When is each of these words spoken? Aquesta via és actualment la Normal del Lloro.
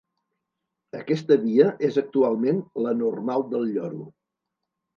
Aquesta 0.99 1.37
via 1.43 1.67
és 1.89 2.01
actualment 2.03 2.65
la 2.89 2.97
Normal 3.05 3.47
del 3.55 3.71
Lloro. 3.77 4.05